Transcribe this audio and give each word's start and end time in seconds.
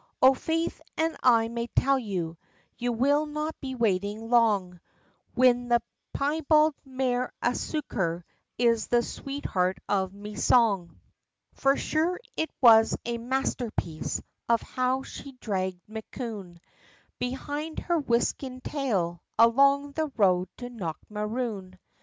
"O 0.19 0.33
faith 0.33 0.81
an' 0.97 1.15
I 1.21 1.47
may 1.47 1.67
tell 1.75 1.99
you, 1.99 2.39
you 2.75 2.91
will 2.91 3.27
not 3.27 3.55
be 3.61 3.75
waitin' 3.75 4.31
long, 4.31 4.79
Whin 5.35 5.67
the 5.67 5.79
piebald 6.11 6.73
mare 6.83 7.31
Asooker, 7.43 8.23
is 8.57 8.87
the 8.87 9.03
sweetheart 9.03 9.77
of 9.87 10.11
me 10.11 10.33
song, 10.35 10.99
For 11.53 11.77
sure 11.77 12.19
it 12.35 12.49
was 12.61 12.97
a 13.05 13.19
mastherpiece, 13.19 14.23
of 14.49 14.59
how 14.63 15.03
she 15.03 15.33
dhragged 15.33 15.83
McKune, 15.87 16.57
Behind 17.19 17.77
her 17.77 17.99
whiskin' 17.99 18.59
tail, 18.61 19.21
along 19.37 19.91
the 19.91 20.11
road, 20.17 20.49
to 20.57 20.71
Knockmaroon. 20.71 21.77